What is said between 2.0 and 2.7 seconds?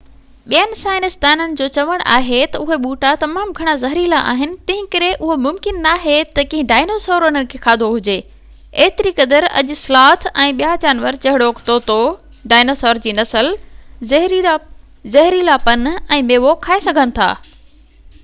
آهي تہ